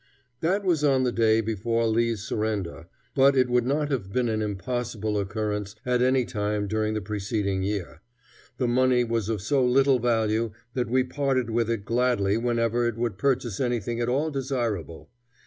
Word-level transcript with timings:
That 0.39 0.63
was 0.63 0.83
on 0.83 1.03
the 1.03 1.11
day 1.11 1.41
before 1.41 1.85
Lee's 1.85 2.23
surrender, 2.23 2.87
but 3.13 3.37
it 3.37 3.49
would 3.51 3.67
not 3.67 3.91
have 3.91 4.11
been 4.11 4.29
an 4.29 4.41
impossible 4.41 5.15
occurrence 5.19 5.75
at 5.85 6.01
any 6.01 6.25
time 6.25 6.67
during 6.67 6.95
the 6.95 7.01
preceding 7.01 7.61
year. 7.61 8.01
The 8.57 8.67
money 8.67 9.03
was 9.03 9.29
of 9.29 9.43
so 9.43 9.63
little 9.63 9.99
value 9.99 10.53
that 10.73 10.89
we 10.89 11.03
parted 11.03 11.51
with 11.51 11.69
it 11.69 11.85
gladly 11.85 12.35
whenever 12.35 12.87
it 12.87 12.97
would 12.97 13.19
purchase 13.19 13.59
anything 13.59 14.01
at 14.01 14.09
all 14.09 14.31
desirable. 14.31 15.11